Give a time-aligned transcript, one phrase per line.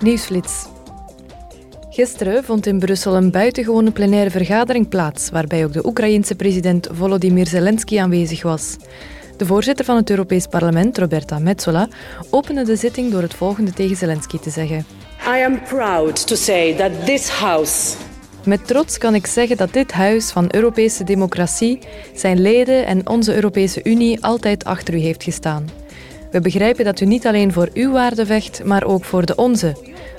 [0.00, 0.66] Nieuwsflits.
[1.90, 7.46] Gisteren vond in Brussel een buitengewone plenaire vergadering plaats, waarbij ook de Oekraïense president Volodymyr
[7.46, 8.76] Zelensky aanwezig was.
[9.36, 11.88] De voorzitter van het Europees Parlement, Roberta Metsola,
[12.30, 14.86] opende de zitting door het volgende tegen Zelensky te zeggen.
[15.38, 17.96] I am proud to say that this house
[18.44, 21.78] met trots kan ik zeggen dat dit huis van Europese democratie,
[22.14, 25.68] zijn leden en onze Europese Unie altijd achter u heeft gestaan.
[26.30, 29.76] We begrijpen dat u niet alleen voor uw waarde vecht, maar ook voor de onze,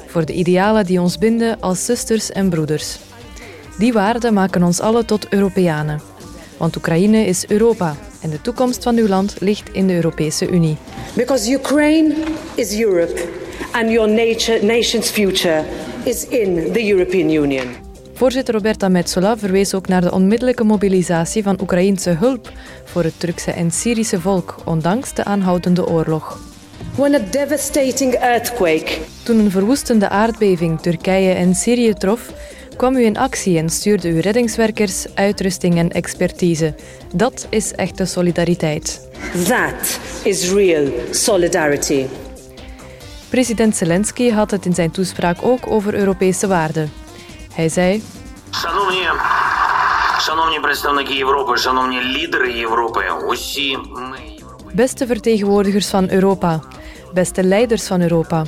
[0.08, 2.98] voor de idealen die ons binden als zusters en broeders.
[3.78, 6.02] Die waarden maken ons allen tot Europeanen.
[6.58, 10.78] Want Oekraïne is Europa en de toekomst van uw land ligt in de Europese Unie.
[11.16, 12.14] Because Ukraine
[12.56, 13.28] is Europe
[13.72, 14.10] and your
[14.62, 15.64] nation's future
[16.04, 17.89] is in the European Union.
[18.20, 22.52] Voorzitter Roberta Metsola verwees ook naar de onmiddellijke mobilisatie van Oekraïense hulp
[22.84, 26.40] voor het Turkse en Syrische volk, ondanks de aanhoudende oorlog.
[26.96, 28.98] When a devastating earthquake.
[29.24, 32.32] Toen een verwoestende aardbeving Turkije en Syrië trof,
[32.78, 36.76] kwam u in actie en stuurde u reddingswerkers, uitrusting en expertise.
[37.16, 39.10] Dat is echte solidariteit.
[39.48, 42.06] That is real solidarity.
[43.30, 47.08] President Zelensky had het in zijn toespraak ook over Europese waarden.
[47.60, 48.04] Hij zei.
[54.74, 56.60] Beste vertegenwoordigers van Europa,
[57.14, 58.44] beste leiders van Europa.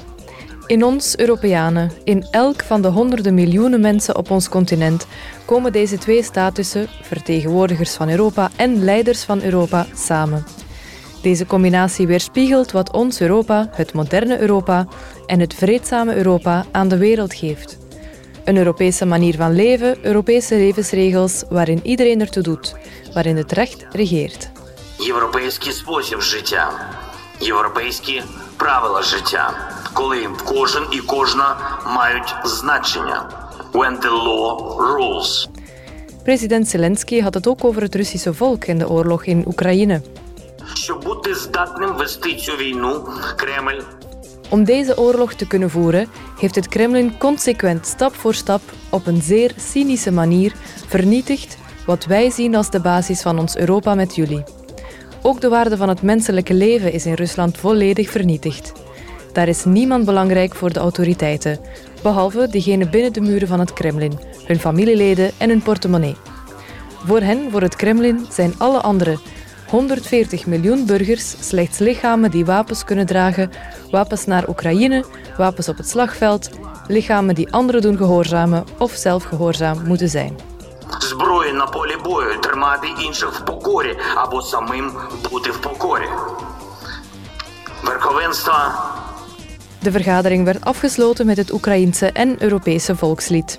[0.65, 5.07] In ons Europeanen, in elk van de honderden miljoenen mensen op ons continent,
[5.45, 10.45] komen deze twee statussen, vertegenwoordigers van Europa en leiders van Europa, samen.
[11.21, 14.87] Deze combinatie weerspiegelt wat ons Europa, het moderne Europa
[15.25, 17.80] en het vreedzame Europa, aan de wereld geeft.
[18.50, 22.74] Een Europese manier van leven, Europese levensregels waarin iedereen ertoe doet,
[23.14, 24.50] waarin het recht regeert.
[24.98, 26.70] Європейський спосіб життя,
[27.40, 28.22] європейські
[28.56, 29.54] правила життя,
[29.92, 33.28] коли кожен і кожна мають значення.
[33.72, 35.48] When the law rules.
[36.24, 40.00] President Zelensky had het ook over het Russische volk en de oorlog in Oekraïne.
[40.74, 43.80] Щоб бути здатним вести цю війну, Кремль
[44.51, 46.07] om deze oorlog te kunnen voeren,
[46.39, 50.53] heeft het Kremlin consequent stap voor stap op een zeer cynische manier
[50.87, 54.43] vernietigd wat wij zien als de basis van ons Europa met jullie.
[55.21, 58.71] Ook de waarde van het menselijke leven is in Rusland volledig vernietigd.
[59.33, 61.59] Daar is niemand belangrijk voor de autoriteiten,
[62.03, 66.15] behalve degene binnen de muren van het Kremlin, hun familieleden en hun portemonnee.
[67.05, 69.19] Voor hen, voor het Kremlin, zijn alle anderen,
[69.70, 73.50] 140 miljoen burgers slechts lichamen die wapens kunnen dragen,
[73.90, 75.04] wapens naar Oekraïne,
[75.36, 76.50] wapens op het slagveld,
[76.86, 80.36] lichamen die anderen doen gehoorzamen of zelf gehoorzaam moeten zijn.
[80.98, 84.92] Зброї на полі бою тримати інших в покорі або самим
[85.30, 86.08] бути в покорі.
[87.84, 88.52] Верховенство.
[89.78, 93.58] De vergadering werd afgesloten met het Oekraïense en Europese volkslied.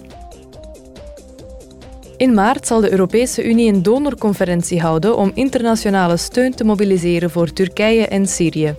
[2.22, 7.52] In maart zal de Europese Unie een donorconferentie houden om internationale steun te mobiliseren voor
[7.52, 8.74] Turkije en Syrië.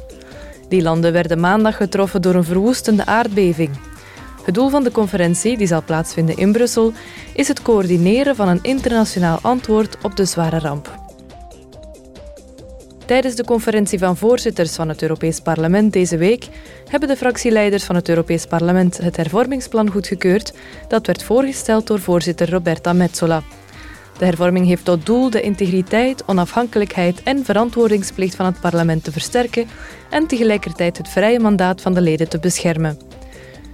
[0.69, 3.69] Die landen werden maandag getroffen door een verwoestende aardbeving.
[4.43, 6.93] Het doel van de conferentie, die zal plaatsvinden in Brussel,
[7.33, 11.02] is het coördineren van een internationaal antwoord op de zware ramp.
[13.05, 16.47] Tijdens de conferentie van voorzitters van het Europees Parlement deze week
[16.87, 20.53] hebben de fractieleiders van het Europees Parlement het hervormingsplan goedgekeurd
[20.87, 23.43] dat werd voorgesteld door voorzitter Roberta Metsola.
[24.17, 29.67] De hervorming heeft tot doel de integriteit, onafhankelijkheid en verantwoordingsplicht van het parlement te versterken
[30.09, 32.97] en tegelijkertijd het vrije mandaat van de leden te beschermen.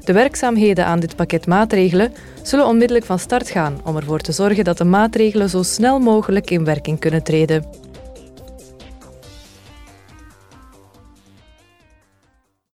[0.03, 2.13] De werkzaamheden aan dit pakket maatregelen
[2.43, 6.49] zullen onmiddellijk van start gaan om ervoor te zorgen dat de maatregelen zo snel mogelijk
[6.49, 7.88] in werking kunnen treden.